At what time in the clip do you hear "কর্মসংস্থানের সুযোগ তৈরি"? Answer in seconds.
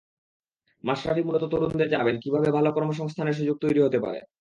2.71-3.79